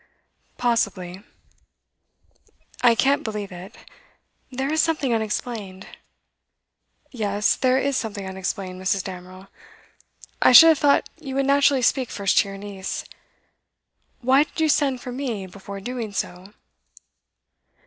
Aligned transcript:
'Possibly.' 0.57 1.21
'I 2.81 2.95
can't 2.95 3.23
believe 3.23 3.51
it. 3.51 3.75
There 4.51 4.73
is 4.73 4.81
something 4.81 5.13
unexplained.' 5.13 5.85
'Yes, 7.11 7.55
there 7.55 7.77
is 7.77 7.95
something 7.97 8.25
unexplained. 8.27 8.81
Mrs. 8.81 9.03
Damerel, 9.03 9.47
I 10.41 10.53
should 10.53 10.69
have 10.69 10.79
thought 10.79 11.07
you 11.19 11.35
would 11.35 11.45
naturally 11.45 11.83
speak 11.83 12.09
first 12.09 12.39
to 12.39 12.47
your 12.49 12.57
niece. 12.57 13.03
Why 14.21 14.41
did 14.45 14.59
you 14.59 14.69
send 14.69 15.01
for 15.01 15.11
me 15.11 15.45
before 15.45 15.79
doing 15.79 16.13
so? 16.13 16.51